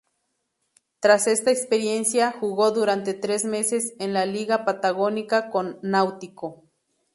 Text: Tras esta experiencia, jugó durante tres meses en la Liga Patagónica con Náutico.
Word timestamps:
Tras 0.99 1.27
esta 1.27 1.51
experiencia, 1.51 2.31
jugó 2.31 2.71
durante 2.71 3.13
tres 3.13 3.45
meses 3.45 3.93
en 3.99 4.13
la 4.13 4.25
Liga 4.25 4.65
Patagónica 4.65 5.51
con 5.51 5.77
Náutico. 5.83 6.63